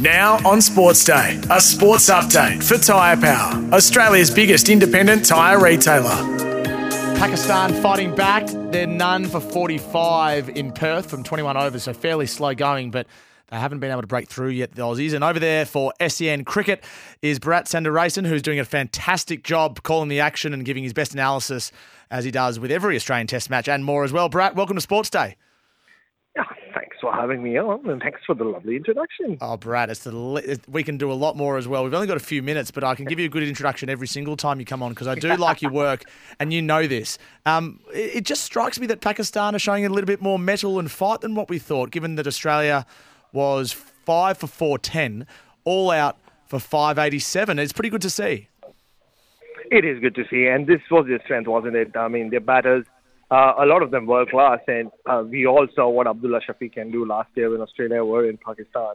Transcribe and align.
Now 0.00 0.36
on 0.48 0.60
Sportsday, 0.60 1.44
a 1.54 1.60
sports 1.60 2.08
update 2.08 2.64
for 2.64 2.78
Tyre 2.78 3.18
Power, 3.18 3.74
Australia's 3.74 4.30
biggest 4.30 4.70
independent 4.70 5.26
tyre 5.26 5.62
retailer. 5.62 6.16
Pakistan 7.18 7.74
fighting 7.82 8.14
back. 8.14 8.46
They're 8.72 8.86
none 8.86 9.26
for 9.26 9.40
45 9.40 10.48
in 10.48 10.72
Perth 10.72 11.10
from 11.10 11.22
21 11.22 11.58
overs, 11.58 11.82
so 11.82 11.92
fairly 11.92 12.24
slow 12.24 12.54
going, 12.54 12.90
but 12.90 13.06
they 13.48 13.58
haven't 13.58 13.80
been 13.80 13.90
able 13.90 14.00
to 14.00 14.06
break 14.06 14.30
through 14.30 14.48
yet, 14.48 14.74
the 14.74 14.80
Aussies. 14.80 15.12
And 15.12 15.22
over 15.22 15.38
there 15.38 15.66
for 15.66 15.92
SEN 16.08 16.46
Cricket 16.46 16.82
is 17.20 17.38
Bharat 17.38 17.64
Sundaresan, 17.64 18.26
who's 18.26 18.40
doing 18.40 18.58
a 18.58 18.64
fantastic 18.64 19.44
job 19.44 19.82
calling 19.82 20.08
the 20.08 20.20
action 20.20 20.54
and 20.54 20.64
giving 20.64 20.82
his 20.82 20.94
best 20.94 21.12
analysis, 21.12 21.72
as 22.10 22.24
he 22.24 22.30
does 22.30 22.58
with 22.58 22.70
every 22.70 22.96
Australian 22.96 23.26
Test 23.26 23.50
match 23.50 23.68
and 23.68 23.84
more 23.84 24.02
as 24.02 24.14
well. 24.14 24.30
Bharat, 24.30 24.54
welcome 24.54 24.78
to 24.78 24.86
Sportsday. 24.86 25.34
Thanks 26.74 26.96
for 27.00 27.12
having 27.12 27.42
me 27.42 27.58
on, 27.58 27.88
and 27.88 28.00
thanks 28.00 28.20
for 28.26 28.34
the 28.34 28.44
lovely 28.44 28.76
introduction. 28.76 29.38
Oh, 29.40 29.56
Brad, 29.56 29.90
it's 29.90 30.04
the 30.04 30.60
we 30.68 30.84
can 30.84 30.98
do 30.98 31.10
a 31.10 31.14
lot 31.14 31.36
more 31.36 31.56
as 31.56 31.66
well. 31.66 31.82
We've 31.82 31.94
only 31.94 32.06
got 32.06 32.16
a 32.16 32.20
few 32.20 32.42
minutes, 32.42 32.70
but 32.70 32.84
I 32.84 32.94
can 32.94 33.06
give 33.06 33.18
you 33.18 33.26
a 33.26 33.28
good 33.28 33.42
introduction 33.42 33.88
every 33.88 34.06
single 34.06 34.36
time 34.36 34.60
you 34.60 34.66
come 34.66 34.82
on 34.82 34.90
because 34.90 35.08
I 35.08 35.14
do 35.14 35.34
like 35.36 35.62
your 35.62 35.72
work, 35.72 36.04
and 36.38 36.52
you 36.52 36.62
know 36.62 36.86
this. 36.86 37.18
Um, 37.46 37.80
it, 37.92 38.16
it 38.16 38.24
just 38.24 38.44
strikes 38.44 38.78
me 38.78 38.86
that 38.88 39.00
Pakistan 39.00 39.54
are 39.54 39.58
showing 39.58 39.84
a 39.84 39.88
little 39.88 40.06
bit 40.06 40.20
more 40.20 40.38
mettle 40.38 40.78
and 40.78 40.90
fight 40.90 41.22
than 41.22 41.34
what 41.34 41.48
we 41.48 41.58
thought, 41.58 41.90
given 41.90 42.14
that 42.16 42.26
Australia 42.26 42.86
was 43.32 43.72
five 43.72 44.38
for 44.38 44.46
four 44.46 44.78
ten, 44.78 45.26
all 45.64 45.90
out 45.90 46.18
for 46.46 46.60
five 46.60 46.98
eighty 46.98 47.18
seven. 47.18 47.58
It's 47.58 47.72
pretty 47.72 47.90
good 47.90 48.02
to 48.02 48.10
see. 48.10 48.48
It 49.70 49.84
is 49.84 50.00
good 50.00 50.14
to 50.16 50.24
see, 50.30 50.46
and 50.46 50.66
this 50.66 50.80
was 50.90 51.06
their 51.06 51.22
strength, 51.24 51.48
wasn't 51.48 51.76
it? 51.76 51.96
I 51.96 52.08
mean, 52.08 52.30
their 52.30 52.40
batters 52.40 52.86
uh, 53.30 53.54
a 53.60 53.66
lot 53.66 53.82
of 53.82 53.90
them 53.90 54.06
world 54.06 54.30
class, 54.30 54.58
and 54.66 54.90
uh, 55.06 55.22
we 55.26 55.46
all 55.46 55.66
saw 55.74 55.88
what 55.88 56.06
Abdullah 56.06 56.40
Shafiq 56.40 56.72
can 56.72 56.90
do 56.90 57.06
last 57.06 57.30
year 57.36 57.50
when 57.50 57.60
Australia 57.60 58.04
were 58.04 58.28
in 58.28 58.38
Pakistan. 58.38 58.94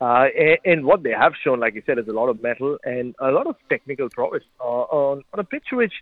Uh, 0.00 0.26
and, 0.36 0.58
and, 0.64 0.84
what 0.84 1.04
they 1.04 1.12
have 1.12 1.32
shown, 1.44 1.60
like 1.60 1.74
you 1.74 1.82
said, 1.86 1.98
is 1.98 2.08
a 2.08 2.12
lot 2.12 2.28
of 2.28 2.42
mettle 2.42 2.76
and 2.82 3.14
a 3.20 3.30
lot 3.30 3.46
of 3.46 3.54
technical 3.68 4.08
prowess 4.08 4.42
uh, 4.60 4.64
on, 4.64 5.22
on 5.32 5.38
a 5.38 5.44
pitch 5.44 5.66
which, 5.70 5.92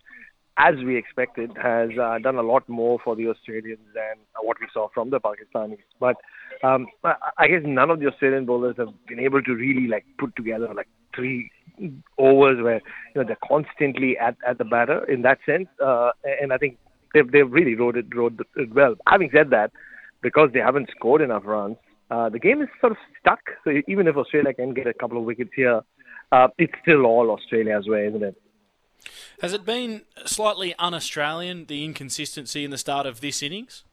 as 0.57 0.75
we 0.87 0.97
expected, 0.97 1.51
has 1.63 1.91
uh, 2.03 2.19
done 2.19 2.37
a 2.37 2.43
lot 2.43 2.67
more 2.67 2.99
for 3.05 3.15
the 3.15 3.29
Australians 3.29 3.81
than 3.95 4.17
what 4.43 4.57
we 4.59 4.67
saw 4.73 4.89
from 4.95 5.11
the 5.11 5.21
Pakistanis. 5.21 5.81
But 5.99 6.17
um, 6.63 6.87
I 7.05 7.49
guess 7.49 7.61
none 7.65 7.91
of 7.91 8.01
the 8.01 8.07
Australian 8.07 8.47
bowlers 8.47 8.77
have 8.79 8.89
been 9.07 9.21
able 9.21 9.43
to 9.43 9.55
really 9.55 9.87
like 9.87 10.07
put 10.19 10.35
together 10.35 10.73
like 10.75 10.89
three 11.15 11.51
overs 12.19 12.63
where 12.63 12.81
you 13.15 13.23
know 13.23 13.25
they're 13.25 13.39
constantly 13.47 14.17
at, 14.17 14.37
at 14.47 14.57
the 14.57 14.65
batter 14.65 15.05
in 15.11 15.23
that 15.23 15.39
sense. 15.45 15.69
Uh, 15.83 16.11
and 16.41 16.55
I 16.55 16.57
think 16.59 16.79
they've 17.15 17.31
they've 17.31 17.51
really 17.51 17.75
rode 17.75 17.97
it 17.97 18.07
rode 18.15 18.41
it 18.57 18.73
well. 18.75 18.95
Having 19.07 19.31
said 19.33 19.51
that, 19.51 19.73
because 20.23 20.51
they 20.53 20.61
haven't 20.61 20.91
scored 20.97 21.23
enough 21.23 21.43
runs, 21.45 21.77
uh, 22.11 22.29
the 22.29 22.39
game 22.39 22.63
is 22.63 22.69
sort 22.81 22.93
of 22.93 22.99
stuck. 23.21 23.41
So 23.65 23.73
even 23.87 24.07
if 24.07 24.17
Australia 24.17 24.55
can 24.55 24.75
get 24.75 24.87
a 24.87 24.95
couple 24.95 25.19
of 25.19 25.25
wickets 25.25 25.51
here, 25.55 25.83
uh, 26.33 26.49
it's 26.59 26.73
still 26.83 27.07
all 27.07 27.31
Australia's 27.31 27.87
way, 27.87 28.07
isn't 28.07 28.23
it? 28.23 28.41
Has 29.41 29.53
it 29.53 29.65
been 29.65 30.03
slightly 30.27 30.75
un-Australian 30.79 31.67
the 31.67 31.85
inconsistency 31.85 32.65
in 32.65 32.71
the 32.71 32.79
start 32.79 33.07
of 33.07 33.21
this 33.21 33.43
innings? 33.43 33.85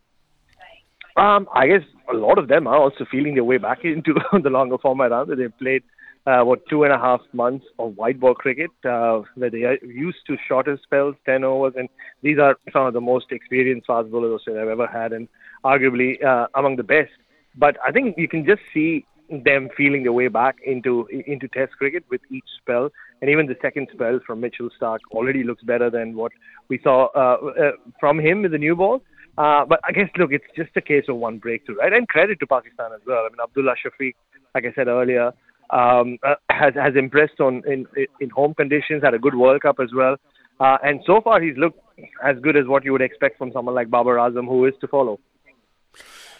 Um, 1.17 1.47
I 1.53 1.67
guess 1.67 1.81
a 2.13 2.15
lot 2.15 2.37
of 2.37 2.47
them 2.47 2.67
are 2.67 2.77
also 2.77 3.05
feeling 3.09 3.33
their 3.33 3.43
way 3.43 3.57
back 3.57 3.79
into 3.83 4.13
the 4.31 4.49
longer 4.49 4.77
format. 4.77 5.11
Huh? 5.11 5.25
They've 5.27 5.57
played 5.57 5.83
uh, 6.27 6.43
what 6.43 6.59
two 6.69 6.83
and 6.83 6.93
a 6.93 6.97
half 6.97 7.21
months 7.33 7.65
of 7.79 7.95
white 7.95 8.19
ball 8.19 8.35
cricket, 8.35 8.69
uh, 8.85 9.21
where 9.35 9.49
they 9.49 9.63
are 9.63 9.77
used 9.83 10.19
to 10.27 10.37
shorter 10.47 10.77
spells, 10.83 11.15
ten 11.25 11.43
overs, 11.43 11.73
and 11.77 11.89
these 12.21 12.37
are 12.37 12.57
some 12.71 12.85
of 12.85 12.93
the 12.93 13.01
most 13.01 13.31
experienced 13.31 13.87
fast 13.87 14.11
bowlers 14.11 14.33
Australia 14.39 14.61
have 14.61 14.69
ever 14.69 14.87
had, 14.87 15.13
and 15.13 15.27
arguably 15.63 16.23
uh, 16.23 16.47
among 16.55 16.75
the 16.75 16.83
best. 16.83 17.11
But 17.55 17.77
I 17.85 17.91
think 17.91 18.17
you 18.17 18.27
can 18.27 18.45
just 18.45 18.61
see 18.73 19.05
them 19.29 19.69
feeling 19.75 20.03
their 20.03 20.13
way 20.13 20.27
back 20.27 20.57
into 20.65 21.07
into 21.07 21.47
Test 21.47 21.73
cricket 21.77 22.03
with 22.09 22.21
each 22.29 22.45
spell, 22.61 22.89
and 23.21 23.31
even 23.31 23.47
the 23.47 23.55
second 23.61 23.87
spell 23.93 24.19
from 24.27 24.41
Mitchell 24.41 24.69
Starc 24.79 24.99
already 25.11 25.43
looks 25.43 25.63
better 25.63 25.89
than 25.89 26.15
what 26.15 26.33
we 26.67 26.79
saw 26.83 27.07
uh, 27.15 27.37
uh, 27.47 27.71
from 27.99 28.19
him 28.19 28.41
with 28.41 28.51
the 28.51 28.57
new 28.57 28.75
ball. 28.75 29.01
Uh, 29.37 29.65
but 29.65 29.79
I 29.83 29.91
guess 29.91 30.09
look, 30.17 30.31
it's 30.31 30.45
just 30.55 30.71
a 30.75 30.81
case 30.81 31.05
of 31.07 31.17
one 31.17 31.37
breakthrough, 31.37 31.75
right? 31.75 31.93
And 31.93 32.07
credit 32.07 32.39
to 32.39 32.47
Pakistan 32.47 32.91
as 32.93 33.01
well. 33.05 33.19
I 33.19 33.29
mean, 33.29 33.37
Abdullah 33.41 33.75
Shafiq, 33.75 34.15
like 34.55 34.65
I 34.65 34.73
said 34.73 34.87
earlier, 34.87 35.31
um, 35.69 36.17
uh, 36.23 36.35
has 36.49 36.73
has 36.75 36.95
impressed 36.95 37.39
on 37.39 37.61
in 37.67 37.85
in 38.19 38.29
home 38.29 38.53
conditions. 38.53 39.03
Had 39.03 39.13
a 39.13 39.19
good 39.19 39.35
World 39.35 39.61
Cup 39.61 39.79
as 39.79 39.89
well, 39.93 40.15
uh, 40.59 40.77
and 40.83 41.01
so 41.05 41.21
far 41.21 41.41
he's 41.41 41.57
looked 41.57 41.79
as 42.23 42.37
good 42.41 42.57
as 42.57 42.65
what 42.65 42.83
you 42.83 42.91
would 42.91 43.01
expect 43.01 43.37
from 43.37 43.51
someone 43.51 43.75
like 43.75 43.89
Babar 43.89 44.15
Azam, 44.15 44.45
who 44.45 44.65
is 44.65 44.73
to 44.81 44.87
follow. 44.87 45.19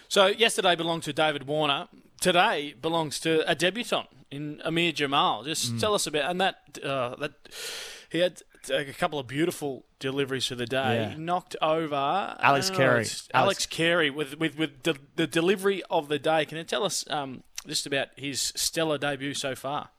So 0.08 0.28
yesterday 0.28 0.76
belonged 0.76 1.04
to 1.04 1.14
David 1.14 1.46
Warner. 1.46 1.88
Today 2.22 2.74
belongs 2.82 3.20
to 3.20 3.48
a 3.50 3.54
debutant 3.54 4.08
in 4.32 4.62
Aamer 4.66 4.94
Jamal. 4.94 5.44
Just 5.44 5.74
mm. 5.74 5.80
tell 5.80 5.94
us 5.94 6.08
about 6.08 6.32
and 6.32 6.42
that 6.42 6.56
uh, 6.84 7.16
that 7.18 7.34
he 8.10 8.20
had 8.20 8.42
a 8.70 8.86
couple 8.94 9.20
of 9.20 9.28
beautiful 9.28 9.86
deliveries 10.00 10.46
for 10.48 10.56
the 10.56 10.66
day. 10.66 11.10
Yeah. 11.12 11.16
Knocked 11.18 11.56
over 11.62 12.36
Alex 12.40 12.70
Carey. 12.70 12.96
Alex, 12.96 13.30
Alex 13.34 13.66
Carey 13.66 14.10
with 14.10 14.40
with 14.40 14.58
with 14.58 14.84
the, 14.84 14.98
the 15.16 15.28
delivery 15.28 15.84
of 15.90 16.08
the 16.08 16.20
day. 16.20 16.46
Can 16.46 16.58
you 16.58 16.64
tell 16.64 16.84
us 16.84 17.06
um, 17.10 17.44
just 17.68 17.86
about 17.86 18.08
his 18.16 18.54
stellar 18.56 18.98
debut 18.98 19.34
so 19.34 19.56
far. 19.56 19.90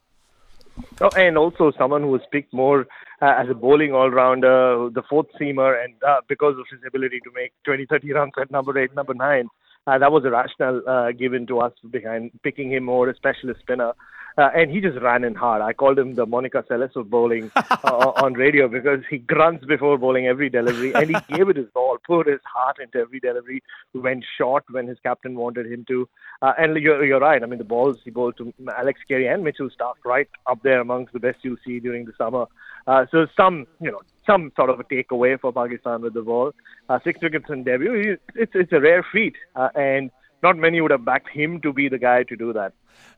Oh, 1.01 1.09
and 1.15 1.37
also 1.37 1.71
someone 1.77 2.01
who 2.01 2.09
was 2.09 2.21
picked 2.31 2.53
more 2.53 2.87
uh, 3.21 3.33
as 3.37 3.49
a 3.49 3.53
bowling 3.53 3.93
all-rounder, 3.93 4.89
the 4.93 5.03
fourth 5.09 5.27
seamer, 5.39 5.83
and 5.83 5.93
uh, 6.07 6.21
because 6.27 6.55
of 6.57 6.65
his 6.71 6.79
ability 6.87 7.19
to 7.23 7.31
make 7.35 7.51
20, 7.65 7.85
30 7.85 8.13
runs 8.13 8.31
at 8.39 8.49
number 8.49 8.77
eight, 8.77 8.93
number 8.95 9.13
nine, 9.13 9.49
uh, 9.87 9.97
that 9.97 10.11
was 10.11 10.23
a 10.25 10.29
rationale 10.29 10.81
uh, 10.87 11.11
given 11.11 11.45
to 11.47 11.59
us 11.59 11.73
behind 11.89 12.31
picking 12.43 12.71
him 12.71 12.85
more 12.85 13.09
a 13.09 13.15
specialist 13.15 13.59
spinner. 13.61 13.93
Uh, 14.39 14.49
and 14.55 14.71
he 14.71 14.79
just 14.79 14.97
ran 15.01 15.25
in 15.25 15.35
hard. 15.35 15.61
I 15.61 15.73
called 15.73 15.99
him 15.99 16.15
the 16.15 16.25
Monica 16.25 16.63
Seles 16.69 16.95
of 16.95 17.09
bowling 17.09 17.51
uh, 17.55 18.11
on 18.23 18.35
radio 18.35 18.69
because 18.69 19.01
he 19.09 19.17
grunts 19.17 19.65
before 19.65 19.97
bowling 19.97 20.27
every 20.27 20.49
delivery, 20.49 20.93
and 20.93 21.09
he 21.09 21.15
gave 21.35 21.49
it 21.49 21.57
his 21.57 21.67
all, 21.75 21.97
put 22.07 22.25
his 22.27 22.39
heart 22.45 22.77
into 22.81 22.99
every 22.99 23.19
delivery. 23.19 23.61
Went 23.93 24.23
short 24.37 24.63
when 24.71 24.87
his 24.87 24.97
captain 25.03 25.35
wanted 25.35 25.69
him 25.69 25.83
to, 25.89 26.07
uh, 26.41 26.53
and 26.57 26.77
you're, 26.77 27.03
you're 27.03 27.19
right. 27.19 27.43
I 27.43 27.47
mean, 27.47 27.59
the 27.59 27.65
balls 27.65 27.97
he 28.05 28.11
bowled 28.11 28.37
to 28.37 28.53
Alex 28.77 29.01
Carey 29.09 29.27
and 29.27 29.43
Mitchell 29.43 29.69
Starc, 29.77 29.95
right 30.05 30.29
up 30.47 30.63
there 30.63 30.79
amongst 30.79 31.11
the 31.11 31.19
best 31.19 31.39
you'll 31.41 31.57
see 31.65 31.81
during 31.81 32.05
the 32.05 32.13
summer. 32.17 32.45
Uh, 32.87 33.07
so 33.11 33.27
some, 33.35 33.67
you 33.81 33.91
know, 33.91 33.99
some 34.25 34.53
sort 34.55 34.69
of 34.69 34.79
a 34.79 34.85
takeaway 34.85 35.37
for 35.37 35.51
Pakistan 35.51 36.01
with 36.01 36.13
the 36.13 36.21
ball. 36.21 36.53
Uh, 36.87 36.97
six 37.03 37.19
wickets 37.21 37.47
in 37.49 37.65
debut. 37.65 38.17
It's 38.35 38.51
it's 38.55 38.71
a 38.71 38.79
rare 38.79 39.05
feat, 39.11 39.35
uh, 39.57 39.67
and 39.75 40.11
not 40.41 40.55
many 40.55 40.79
would 40.79 40.91
have 40.91 41.03
backed 41.03 41.29
him 41.29 41.59
to 41.59 41.73
be 41.73 41.89
the 41.89 41.97
guy 41.97 42.23
to 42.23 42.37
do 42.37 42.53
that. 42.53 42.71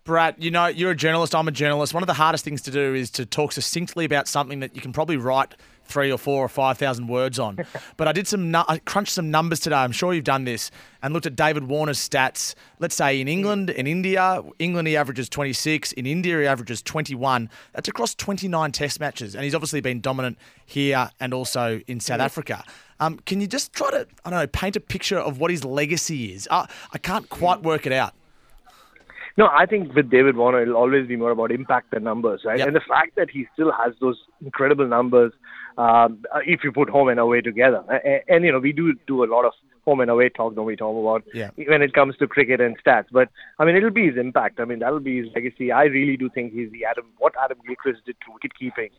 Brad, 0.04 0.36
you 0.40 0.50
know, 0.50 0.66
you're 0.66 0.92
a 0.92 0.96
journalist, 0.96 1.36
I'm 1.36 1.48
a 1.48 1.52
journalist. 1.52 1.94
One 1.94 2.02
of 2.02 2.08
the 2.08 2.14
hardest 2.14 2.44
things 2.44 2.62
to 2.64 2.72
do 2.72 2.96
is 2.96 3.12
to 3.12 3.26
talk 3.26 3.52
succinctly 3.52 4.04
about 4.04 4.28
something 4.28 4.60
that 4.62 4.76
you 4.76 4.82
can 4.82 4.94
probably 4.94 5.18
write 5.18 5.54
three 5.84 6.12
or 6.12 6.18
four 6.18 6.44
or 6.44 6.50
five 6.50 6.78
thousand 6.78 7.08
words 7.08 7.38
on. 7.38 7.58
but 7.98 8.08
I 8.08 8.12
did 8.12 8.28
some, 8.28 8.56
I 8.56 8.80
crunched 8.86 9.14
some 9.14 9.30
numbers 9.30 9.60
today. 9.60 9.76
I'm 9.76 9.92
sure 9.92 10.14
you've 10.14 10.24
done 10.24 10.46
this 10.46 10.72
and 11.04 11.14
looked 11.14 11.28
at 11.28 11.36
David 11.36 11.66
Warner's 11.66 12.00
stats. 12.00 12.56
Let's 12.80 12.96
say 12.96 13.22
in 13.22 13.28
England, 13.28 13.70
in 13.70 13.86
India, 13.86 14.42
England 14.58 14.88
he 14.88 14.98
averages 14.98 15.30
26. 15.30 15.92
In 15.94 16.08
India 16.08 16.40
he 16.40 16.48
averages 16.48 16.82
21. 16.82 17.50
That's 17.74 17.88
across 17.88 18.16
29 18.16 18.72
Test 18.72 19.00
matches, 19.00 19.36
and 19.36 19.44
he's 19.44 19.54
obviously 19.54 19.82
been 19.82 20.02
dominant 20.02 20.40
here 20.66 21.10
and 21.20 21.34
also 21.34 21.82
in 21.88 22.00
South 22.00 22.22
Africa. 22.22 22.64
Um, 23.00 23.20
can 23.26 23.42
you 23.42 23.48
just 23.48 23.74
try 23.74 23.92
to, 23.92 24.08
I 24.26 24.30
don't 24.30 24.40
know, 24.40 24.48
paint 24.48 24.76
a 24.76 24.80
picture 24.80 25.18
of 25.18 25.40
what 25.40 25.52
his 25.52 25.64
legacy 25.64 26.34
is? 26.34 26.48
Uh, 26.50 26.68
I 26.94 26.98
can't 26.98 27.30
quite 27.30 27.62
work 27.64 27.86
it 27.86 27.92
out. 27.92 28.14
No, 29.38 29.48
I 29.48 29.66
think 29.66 29.94
with 29.96 30.10
David 30.10 30.36
Warner, 30.36 30.62
it'll 30.62 30.76
always 30.76 31.08
be 31.08 31.16
more 31.16 31.32
about 31.32 31.52
impact 31.52 31.92
than 31.92 32.04
numbers, 32.04 32.42
right? 32.46 32.60
Yep. 32.60 32.68
And 32.68 32.76
the 32.76 32.82
fact 32.82 33.16
that 33.16 33.30
he 33.30 33.48
still 33.54 33.72
has 33.72 33.94
those 34.02 34.18
incredible 34.44 34.88
numbers, 34.88 35.32
um, 35.78 36.24
if 36.46 36.64
you 36.64 36.72
put 36.72 36.90
home 36.90 37.08
and 37.08 37.20
away 37.20 37.42
together, 37.42 37.84
and, 38.04 38.22
and, 38.28 38.46
you 38.46 38.52
know 38.52 38.60
we 38.60 38.74
do 38.74 38.94
do 39.08 39.24
a 39.24 39.26
lot 39.26 39.46
of 39.46 39.54
home 39.86 40.00
and 40.02 40.12
away 40.12 40.30
talk, 40.30 40.54
don't 40.56 40.66
we, 40.66 40.76
Tom, 40.76 40.96
about 40.96 41.24
yeah. 41.34 41.50
when 41.68 41.82
it 41.82 41.94
comes 41.94 42.16
to 42.18 42.28
cricket 42.28 42.62
and 42.62 42.78
stats. 42.84 43.06
But 43.12 43.30
I 43.58 43.66
mean, 43.66 43.76
it'll 43.76 43.90
be 43.90 44.08
his 44.08 44.18
impact. 44.18 44.60
I 44.60 44.66
mean, 44.66 44.80
that'll 44.80 45.00
be 45.00 45.24
his 45.24 45.28
legacy. 45.34 45.72
I 45.72 45.84
really 45.84 46.18
do 46.18 46.30
think 46.30 46.54
he's 46.54 46.72
the 46.72 46.86
Adam 46.86 47.06
what 47.18 47.34
Adam 47.44 47.58
Gilchrist 47.66 48.06
did 48.06 48.18
to 48.26 48.34
wicket 48.34 48.58
keeping. 48.58 48.90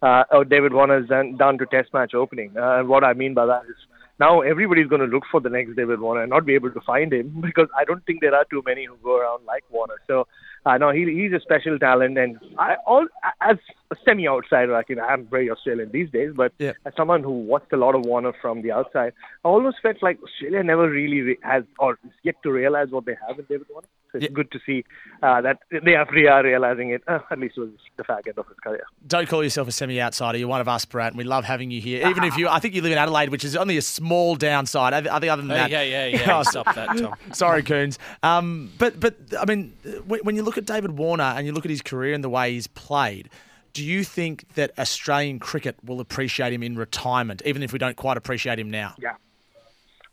Uh, 0.00 0.24
or 0.32 0.44
David 0.44 0.72
Warner's 0.72 1.08
done, 1.08 1.36
done 1.36 1.58
to 1.58 1.66
Test 1.66 1.94
match 1.94 2.12
opening. 2.12 2.50
Uh, 2.56 2.80
and 2.80 2.88
what 2.88 3.04
I 3.04 3.12
mean 3.12 3.34
by 3.34 3.46
that 3.46 3.62
is 3.68 3.76
now 4.22 4.40
everybody's 4.40 4.90
going 4.92 5.04
to 5.06 5.12
look 5.14 5.24
for 5.30 5.40
the 5.40 5.50
next 5.50 5.74
David 5.74 6.00
Warner 6.00 6.22
and 6.22 6.30
not 6.30 6.46
be 6.46 6.54
able 6.54 6.70
to 6.70 6.80
find 6.92 7.12
him 7.12 7.28
because 7.48 7.68
I 7.78 7.84
don't 7.84 8.04
think 8.06 8.20
there 8.20 8.34
are 8.34 8.46
too 8.50 8.62
many 8.64 8.84
who 8.84 8.96
go 9.02 9.18
around 9.18 9.44
like 9.44 9.64
Warner. 9.70 9.98
So 10.06 10.26
uh, 10.66 10.78
know 10.78 10.90
he, 10.90 11.04
he's 11.18 11.32
a 11.32 11.40
special 11.40 11.78
talent, 11.78 12.18
and 12.18 12.38
I 12.58 12.76
all 12.86 13.06
as 13.40 13.56
semi 14.04 14.26
outsider. 14.28 14.72
Like, 14.72 14.88
you 14.88 14.96
know, 14.96 15.04
I'm 15.04 15.26
very 15.26 15.50
Australian 15.50 15.90
these 15.92 16.10
days, 16.10 16.32
but 16.36 16.52
Yeah. 16.58 16.72
as 16.86 16.92
someone 16.96 17.22
who 17.22 17.30
watched 17.30 17.72
a 17.72 17.76
lot 17.76 17.94
of 17.94 18.04
Warner 18.04 18.32
from 18.40 18.62
the 18.62 18.72
outside, 18.72 19.12
I 19.44 19.48
almost 19.48 19.78
felt 19.82 20.02
like 20.02 20.18
Australia 20.22 20.62
never 20.62 20.88
really 20.88 21.20
re- 21.20 21.38
has 21.42 21.64
or 21.78 21.98
is 22.04 22.10
yet 22.22 22.36
to 22.42 22.50
realize 22.52 22.88
what 22.90 23.04
they 23.06 23.16
have 23.26 23.38
in 23.38 23.44
David 23.48 23.66
Warner. 23.70 23.88
So 24.10 24.18
it's 24.18 24.24
Yeah. 24.24 24.32
good 24.34 24.50
to 24.50 24.58
see 24.66 24.84
uh, 25.22 25.40
that 25.40 25.58
they 25.70 25.94
are, 25.94 26.06
they 26.14 26.26
are 26.26 26.42
realizing 26.42 26.90
it. 26.90 27.02
Uh, 27.08 27.20
at 27.30 27.38
least 27.38 27.56
it 27.56 27.60
was 27.60 27.70
the 27.96 28.02
fag 28.04 28.26
end 28.26 28.36
of 28.38 28.46
his 28.48 28.58
career. 28.58 28.84
Don't 29.06 29.26
call 29.28 29.42
yourself 29.42 29.68
a 29.68 29.72
semi-outsider. 29.72 30.36
You're 30.36 30.48
one 30.48 30.60
of 30.60 30.68
us, 30.68 30.84
Brad, 30.84 31.12
and 31.12 31.18
we 31.18 31.24
love 31.24 31.44
having 31.44 31.70
you 31.70 31.80
here. 31.80 32.06
Even 32.10 32.24
if 32.24 32.36
you, 32.36 32.46
I 32.48 32.58
think 32.58 32.74
you 32.74 32.82
live 32.82 32.92
in 32.92 32.98
Adelaide, 32.98 33.30
which 33.30 33.42
is 33.44 33.56
only 33.56 33.76
a 33.78 33.82
small 33.82 34.36
downside. 34.36 34.92
I 34.92 35.16
I 35.16 35.18
think 35.20 35.30
other 35.32 35.42
than 35.42 35.50
Hey, 35.50 35.56
that, 35.56 35.70
yeah, 35.70 35.82
yeah, 35.82 36.06
yeah. 36.26 36.38
Oh, 36.38 36.42
Stop 36.42 36.74
that, 36.74 36.98
Tom. 36.98 37.14
Sorry, 37.32 37.62
Coons. 37.62 37.98
Um, 38.22 38.70
but 38.78 39.00
but 39.00 39.14
I 39.40 39.46
mean, 39.46 39.72
when 40.06 40.20
when 40.24 40.36
you 40.36 40.42
look 40.42 40.58
at 40.58 40.66
David 40.66 40.98
Warner 40.98 41.24
and 41.36 41.46
you 41.46 41.52
look 41.52 41.64
at 41.64 41.70
his 41.70 41.80
career 41.82 42.12
and 42.12 42.22
the 42.22 42.28
way 42.28 42.52
he's 42.52 42.66
played, 42.66 43.30
do 43.72 43.84
you 43.84 44.04
think 44.04 44.46
that 44.54 44.78
Australian 44.78 45.38
cricket 45.38 45.76
will 45.84 46.00
appreciate 46.00 46.52
him 46.52 46.62
in 46.62 46.76
retirement, 46.76 47.42
even 47.44 47.62
if 47.62 47.72
we 47.72 47.78
don't 47.78 47.96
quite 47.96 48.16
appreciate 48.16 48.58
him 48.58 48.70
now? 48.70 48.94
Yeah, 48.98 49.14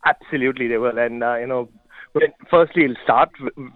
absolutely 0.04 0.68
they 0.68 0.78
will. 0.78 0.98
And 0.98 1.22
uh, 1.22 1.36
you 1.36 1.46
know, 1.46 1.68
firstly 2.50 2.82
he'll 2.82 2.96
start 3.02 3.30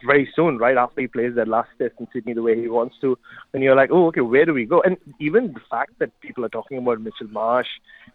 very 0.07 0.29
soon, 0.35 0.59
right 0.59 0.77
after 0.77 1.01
he 1.01 1.07
plays 1.07 1.35
that 1.37 1.49
last 1.49 1.71
test 1.79 1.95
in 2.01 2.09
Sydney 2.13 2.35
the 2.35 2.43
way 2.43 2.61
he 2.61 2.69
wants 2.69 2.97
to. 3.01 3.19
And 3.53 3.63
you're 3.63 3.77
like, 3.77 3.91
oh, 3.93 4.07
okay, 4.09 4.23
where 4.23 4.45
do 4.45 4.55
we 4.55 4.65
go? 4.65 4.81
And 4.83 4.97
even 5.21 5.53
the 5.53 5.61
fact 5.71 5.99
that 5.99 6.19
people 6.21 6.45
are 6.45 6.49
talking 6.49 6.79
about 6.79 7.01
Mitchell 7.01 7.29
Marsh 7.29 7.69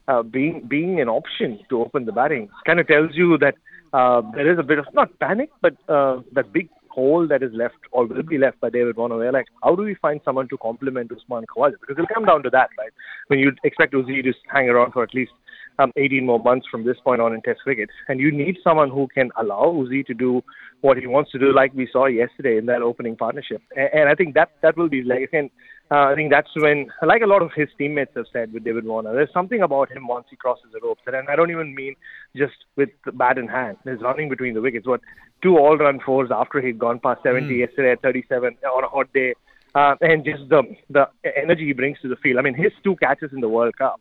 uh, 0.07 0.23
being 0.23 0.65
being 0.67 0.99
an 0.99 1.09
option 1.09 1.59
to 1.69 1.81
open 1.81 2.05
the 2.05 2.11
batting 2.11 2.49
kind 2.65 2.79
of 2.79 2.87
tells 2.87 3.15
you 3.15 3.37
that 3.37 3.55
uh, 3.93 4.21
there 4.33 4.51
is 4.51 4.59
a 4.59 4.63
bit 4.63 4.79
of 4.79 4.85
not 4.93 5.17
panic, 5.19 5.49
but 5.61 5.75
uh, 5.87 6.19
that 6.33 6.51
big 6.51 6.69
hole 6.89 7.27
that 7.27 7.43
is 7.43 7.51
left 7.53 7.77
or 7.91 8.05
will 8.05 8.23
be 8.23 8.37
left 8.37 8.59
by 8.59 8.69
David 8.69 8.97
Warner. 8.97 9.17
We're 9.17 9.31
like, 9.31 9.47
how 9.63 9.75
do 9.75 9.83
we 9.83 9.95
find 9.95 10.19
someone 10.25 10.47
to 10.49 10.57
complement 10.57 11.11
Usman 11.11 11.45
Khawaja? 11.45 11.73
Because 11.79 11.95
it'll 11.97 12.13
come 12.13 12.25
down 12.25 12.43
to 12.43 12.49
that, 12.49 12.69
right? 12.77 12.91
When 13.27 13.39
you 13.39 13.51
expect 13.63 13.93
Uzi 13.93 14.23
to 14.23 14.33
hang 14.53 14.69
around 14.69 14.91
for 14.91 15.03
at 15.03 15.13
least 15.13 15.31
um, 15.79 15.91
18 15.95 16.25
more 16.25 16.39
months 16.39 16.67
from 16.69 16.85
this 16.85 16.97
point 17.03 17.21
on 17.21 17.33
in 17.33 17.41
Test 17.41 17.61
cricket, 17.61 17.89
and 18.07 18.19
you 18.19 18.31
need 18.31 18.57
someone 18.63 18.89
who 18.89 19.07
can 19.13 19.31
allow 19.39 19.65
Uzi 19.65 20.05
to 20.07 20.13
do 20.13 20.41
what 20.81 20.97
he 20.97 21.07
wants 21.07 21.31
to 21.31 21.39
do, 21.39 21.53
like 21.53 21.73
we 21.73 21.87
saw 21.91 22.05
yesterday 22.07 22.57
in 22.57 22.65
that 22.67 22.81
opening 22.81 23.15
partnership. 23.15 23.61
And, 23.75 23.89
and 23.93 24.09
I 24.09 24.15
think 24.15 24.33
that 24.35 24.51
that 24.61 24.77
will 24.77 24.89
be 24.89 25.03
like, 25.03 25.29
and 25.33 25.49
uh, 25.91 26.05
I 26.11 26.15
think 26.15 26.29
that's 26.29 26.49
when, 26.55 26.87
like 27.01 27.23
a 27.23 27.27
lot 27.27 27.41
of 27.41 27.51
his 27.55 27.67
teammates 27.77 28.11
have 28.15 28.25
said 28.31 28.53
with 28.53 28.63
David 28.63 28.85
Warner, 28.85 29.13
there's 29.13 29.33
something 29.33 29.61
about 29.61 29.91
him 29.91 30.07
once 30.07 30.27
he 30.29 30.35
crosses 30.35 30.67
the 30.71 30.79
ropes, 30.83 31.01
and 31.07 31.15
I 31.27 31.35
don't 31.35 31.49
even 31.49 31.73
mean 31.73 31.95
just 32.35 32.53
with 32.75 32.89
the 33.05 33.11
bat 33.11 33.39
in 33.39 33.47
hand. 33.47 33.77
There's 33.85 34.01
running 34.01 34.29
between 34.29 34.53
the 34.53 34.61
wickets. 34.61 34.85
What 34.85 35.01
two 35.41 35.57
all-run 35.57 35.99
fours 36.05 36.29
after 36.31 36.61
he'd 36.61 36.77
gone 36.77 36.99
past 36.99 37.23
70 37.23 37.55
yesterday 37.55 37.91
at 37.91 38.01
37 38.01 38.57
on 38.63 38.83
a 38.83 38.87
hot 38.87 39.11
day, 39.13 39.33
uh, 39.73 39.95
and 40.01 40.23
just 40.23 40.47
the 40.49 40.63
the 40.89 41.07
energy 41.35 41.65
he 41.65 41.73
brings 41.73 41.99
to 42.01 42.07
the 42.07 42.17
field. 42.17 42.37
I 42.37 42.41
mean, 42.43 42.55
his 42.55 42.71
two 42.83 42.95
catches 42.97 43.33
in 43.33 43.41
the 43.41 43.49
World 43.49 43.75
Cup 43.75 43.99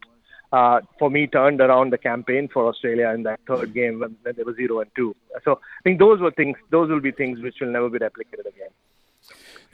uh, 0.52 0.81
for 0.99 1.11
me 1.11 1.26
turned 1.26 1.61
around 1.61 1.93
the 1.93 1.99
campaign 1.99 2.49
for 2.52 2.67
Australia 2.67 3.11
in 3.11 3.23
that 3.23 3.40
third 3.46 3.75
game 3.75 4.00
when, 4.00 4.17
when 4.23 4.35
they 4.37 4.43
were 4.43 4.55
zero 4.55 4.81
and 4.81 4.90
two. 4.96 5.14
So 5.44 5.52
I 5.52 5.82
think 5.85 5.99
those 5.99 6.20
were 6.20 6.31
things. 6.31 6.56
Those 6.70 6.90
will 6.90 7.00
be 7.00 7.12
things 7.12 7.40
which 7.40 7.56
will 7.61 7.73
never 7.73 7.88
be 7.88 7.99
replicated 7.99 8.46
again. 8.46 8.70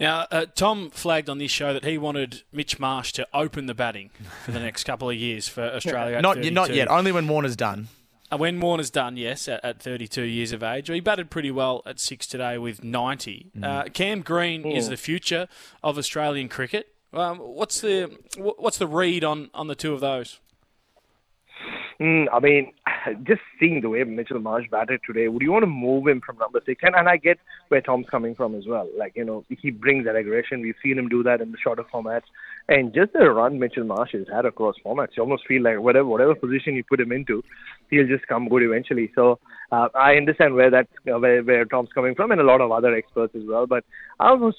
Now, 0.01 0.27
uh, 0.31 0.47
Tom 0.55 0.91
flagged 0.91 1.29
on 1.31 1.39
this 1.39 1.51
show 1.51 1.73
that 1.73 1.85
he 1.85 1.99
wanted 1.99 2.43
Mitch 2.53 2.79
Marsh 2.81 3.13
to 3.13 3.27
open 3.33 3.67
the 3.67 3.75
batting 3.75 4.11
for 4.45 4.51
the 4.51 4.59
next 4.61 4.85
couple 4.85 5.09
of 5.09 5.17
years 5.17 5.47
for 5.49 5.63
Australia. 5.63 6.17
at 6.17 6.23
Not 6.23 6.39
not 6.53 6.75
yet. 6.75 6.89
Only 6.89 7.13
when 7.13 7.29
Warner's 7.29 7.57
done. 7.57 7.89
Uh, 8.33 8.39
When 8.39 8.59
Warner's 8.59 8.91
done, 8.91 9.17
yes, 9.17 9.49
at, 9.49 9.65
at 9.65 9.81
32 9.83 10.23
years 10.23 10.51
of 10.53 10.63
age. 10.63 10.89
He 10.89 11.01
batted 11.01 11.31
pretty 11.31 11.51
well 11.51 11.83
at 11.87 12.01
six 12.01 12.27
today 12.27 12.59
with 12.59 12.83
90. 12.83 13.51
Uh, 13.63 13.85
Cam 13.93 14.23
Green 14.23 14.67
is 14.67 14.89
the 14.89 14.97
future 14.97 15.47
of 15.83 15.99
Australian 15.99 16.49
cricket. 16.49 16.89
Um, 17.13 17.39
what's 17.39 17.81
the 17.81 18.11
what's 18.37 18.79
the 18.79 18.89
read 18.89 19.23
on, 19.23 19.51
on 19.55 19.69
the 19.69 19.77
two 19.77 19.93
of 19.93 20.01
those? 20.01 20.41
Mm, 22.01 22.27
I 22.33 22.41
mean, 22.41 22.73
just 23.25 23.41
seeing 23.61 23.81
the 23.81 23.89
way 23.89 24.03
Mitchell 24.05 24.41
Marsh 24.41 24.67
batted 24.71 25.01
today, 25.07 25.29
would 25.29 25.43
you 25.43 25.53
want 25.53 25.63
to 25.63 25.67
move 25.67 26.07
him 26.07 26.21
from 26.25 26.39
number 26.39 26.61
six? 26.65 26.83
And, 26.83 26.95
and 26.95 27.09
I 27.09 27.17
get 27.17 27.39
where 27.69 27.81
Tom's 27.81 28.07
coming 28.11 28.35
from 28.35 28.55
as 28.55 28.67
well. 28.67 28.89
Like, 28.99 29.13
you 29.17 29.25
know, 29.25 29.45
he 29.49 29.71
brings 29.71 30.05
that 30.07 30.17
aggression. 30.17 30.61
We've 30.63 30.75
seen 30.83 30.99
him 30.99 31.09
do 31.09 31.23
that 31.23 31.41
in 31.41 31.53
the 31.53 31.59
shorter 31.63 31.85
formats. 31.93 32.23
And 32.67 32.95
just 32.95 33.13
the 33.13 33.31
run 33.31 33.59
Mitchell 33.59 33.85
Marsh 33.85 34.13
has 34.13 34.27
had 34.33 34.47
across 34.47 34.77
formats, 34.85 35.17
you 35.17 35.23
almost 35.23 35.47
feel 35.47 35.63
like 35.63 35.81
whatever 35.81 36.09
whatever 36.09 36.35
position 36.35 36.75
you 36.75 36.83
put 36.83 36.99
him 36.99 37.13
into, 37.13 37.43
he'll 37.91 38.07
just 38.07 38.27
come 38.27 38.49
good 38.49 38.63
eventually. 38.63 39.13
So 39.15 39.39
uh, 39.71 39.89
I 39.95 40.15
understand 40.15 40.55
where 40.55 40.71
that 40.71 40.89
uh, 41.07 41.19
where, 41.19 41.43
where 41.43 41.67
Tom's 41.67 41.91
coming 41.95 42.15
from 42.15 42.31
and 42.31 42.41
a 42.41 42.45
lot 42.45 42.63
of 42.63 42.73
other 42.73 42.95
experts 42.95 43.35
as 43.37 43.43
well. 43.47 43.67
But 43.67 43.85
I 44.19 44.33
was 44.33 44.55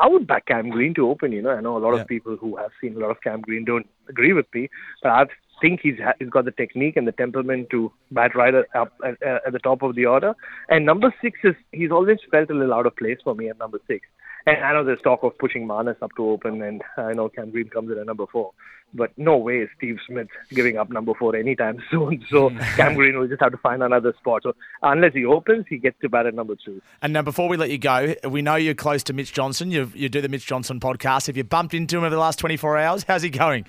I 0.00 0.06
would 0.06 0.28
back 0.28 0.46
Cam 0.46 0.70
Green 0.70 0.94
to 0.94 1.08
open. 1.10 1.32
You 1.32 1.42
know, 1.42 1.50
I 1.50 1.60
know 1.60 1.76
a 1.76 1.78
lot 1.78 1.94
Yeah. 1.94 2.02
of 2.02 2.06
people 2.06 2.36
who 2.36 2.56
have 2.56 2.70
seen 2.80 2.94
a 2.96 3.00
lot 3.00 3.10
of 3.10 3.20
Cam 3.20 3.40
Green 3.40 3.64
don't 3.64 3.88
agree 4.08 4.32
with 4.32 4.46
me, 4.54 4.70
but 5.02 5.08
I 5.10 5.24
think 5.60 5.80
he's 5.82 5.98
ha- 5.98 6.14
he's 6.18 6.30
got 6.30 6.44
the 6.44 6.50
technique 6.50 6.96
and 6.96 7.06
the 7.06 7.12
temperament 7.12 7.70
to 7.70 7.92
bat 8.10 8.34
right 8.34 8.54
up 8.74 8.92
at, 9.04 9.22
at 9.22 9.52
the 9.52 9.58
top 9.58 9.82
of 9.82 9.94
the 9.94 10.06
order. 10.06 10.34
And 10.68 10.86
number 10.86 11.14
six 11.22 11.38
is 11.44 11.54
he's 11.72 11.90
always 11.90 12.18
felt 12.30 12.50
a 12.50 12.54
little 12.54 12.74
out 12.74 12.86
of 12.86 12.96
place 12.96 13.18
for 13.22 13.34
me 13.34 13.48
at 13.48 13.58
number 13.58 13.78
six. 13.86 14.06
And 14.46 14.62
I 14.62 14.72
know 14.72 14.84
there's 14.84 15.00
talk 15.00 15.22
of 15.22 15.36
pushing 15.38 15.66
Marnus 15.66 15.96
up 16.02 16.10
to 16.16 16.28
open, 16.28 16.60
and 16.60 16.82
I 16.98 17.14
know 17.14 17.30
Cam 17.30 17.50
Green 17.50 17.68
comes 17.68 17.90
in 17.90 17.98
at 17.98 18.06
number 18.06 18.26
four. 18.30 18.52
But 18.92 19.10
no 19.16 19.36
way 19.38 19.60
is 19.60 19.70
Steve 19.76 19.96
Smith 20.06 20.28
giving 20.50 20.76
up 20.76 20.90
number 20.90 21.14
four 21.18 21.34
anytime 21.34 21.82
soon. 21.90 22.24
So 22.30 22.50
Cam 22.76 22.94
Green 22.94 23.18
will 23.18 23.26
just 23.26 23.40
have 23.40 23.52
to 23.52 23.58
find 23.58 23.82
another 23.82 24.12
spot. 24.20 24.42
So 24.42 24.54
unless 24.82 25.14
he 25.14 25.24
opens, 25.24 25.64
he 25.68 25.78
gets 25.78 25.98
to 26.02 26.08
bat 26.08 26.26
at 26.26 26.34
number 26.34 26.54
two. 26.62 26.82
And 27.00 27.12
now, 27.12 27.22
before 27.22 27.48
we 27.48 27.56
let 27.56 27.70
you 27.70 27.78
go, 27.78 28.14
we 28.28 28.42
know 28.42 28.56
you're 28.56 28.74
close 28.74 29.02
to 29.04 29.12
Mitch 29.12 29.32
Johnson. 29.32 29.70
You 29.70 29.90
you 29.94 30.08
do 30.08 30.20
the 30.20 30.28
Mitch 30.28 30.46
Johnson 30.46 30.78
podcast. 30.78 31.26
Have 31.26 31.36
you 31.36 31.44
bumped 31.44 31.74
into 31.74 31.96
him 31.96 32.04
over 32.04 32.14
the 32.14 32.20
last 32.20 32.38
24 32.38 32.76
hours? 32.78 33.04
How's 33.04 33.22
he 33.22 33.30
going? 33.30 33.64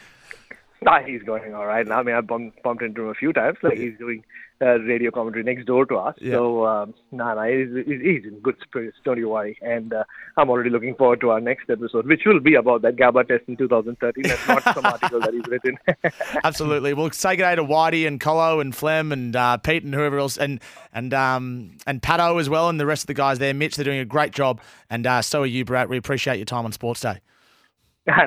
Ah, 0.90 1.02
he's 1.04 1.24
going 1.24 1.54
all 1.56 1.66
right. 1.66 1.90
I 1.90 2.04
mean, 2.04 2.16
I 2.16 2.22
bumped, 2.22 2.62
bumped 2.62 2.84
into 2.84 3.04
him 3.04 3.10
a 3.10 3.16
few 3.16 3.34
times. 3.34 3.58
Like 3.64 3.78
he's 3.78 3.98
doing 3.98 4.24
uh, 4.62 4.80
radio 4.80 5.10
commentary 5.10 5.44
next 5.44 5.66
door 5.66 5.86
to 5.88 5.96
us. 5.96 6.16
Yeah. 6.22 6.34
So, 6.34 6.66
um, 6.66 6.94
nah, 7.12 7.34
nah, 7.34 7.46
he's, 7.46 7.70
he's, 7.86 8.24
in 8.24 8.40
good 8.44 8.56
spirits. 8.62 8.98
Don't 9.04 9.18
you 9.18 9.30
worry. 9.30 9.58
And 9.62 9.94
uh, 9.94 10.04
I'm 10.38 10.50
already 10.50 10.70
looking 10.70 10.94
forward 10.94 11.22
to 11.22 11.32
our 11.32 11.42
next 11.42 11.70
episode, 11.72 12.06
which 12.06 12.22
will 12.26 12.40
be 12.40 12.54
about 12.54 12.84
that 12.84 12.98
Gabba 12.98 13.28
test 13.28 13.46
in 13.48 13.58
2013, 13.58 14.26
and 14.30 14.40
not 14.48 14.64
some 14.76 14.86
article 14.86 15.20
that 15.22 15.34
he's 15.34 15.48
written. 15.48 15.78
Absolutely. 16.44 16.94
We'll 16.94 17.10
say 17.12 17.36
good 17.36 17.44
day 17.44 17.56
to 17.56 17.64
Whitey 17.64 18.08
and 18.08 18.20
Colo 18.20 18.60
and 18.60 18.76
Flem 18.76 19.12
and 19.12 19.36
uh, 19.36 19.58
Pete 19.58 19.84
and 19.84 19.94
whoever 19.94 20.20
else 20.20 20.38
and 20.38 20.62
and 20.94 21.14
um, 21.14 21.78
and 21.88 22.02
Pato 22.02 22.40
as 22.40 22.48
well 22.48 22.70
and 22.70 22.80
the 22.80 22.86
rest 22.86 23.04
of 23.04 23.08
the 23.08 23.14
guys 23.16 23.40
there. 23.40 23.54
Mitch, 23.54 23.76
they're 23.76 23.86
doing 23.86 24.00
a 24.00 24.06
great 24.06 24.32
job, 24.32 24.62
and 24.90 25.08
uh, 25.08 25.22
so 25.22 25.42
are 25.42 25.48
you, 25.48 25.66
Brad. 25.66 25.90
We 25.90 25.98
appreciate 25.98 26.38
your 26.38 26.46
time 26.46 26.66
on 26.66 26.72
Sportsday. 26.72 27.20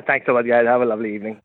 Thanks 0.07 0.25
so 0.25 0.33
much, 0.33 0.45
guys. 0.45 0.65
Have 0.65 0.81
a 0.81 0.85
lovely 0.85 1.15
evening. 1.15 1.37